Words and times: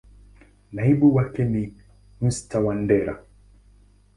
Naibu 0.73 1.15
wake 1.15 1.43
ni 1.45 1.73
Mr.Wandera. 2.21 3.13